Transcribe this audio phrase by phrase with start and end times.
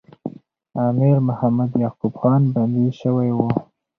[0.87, 3.47] امیر محمد یعقوب خان بندي سوی وو.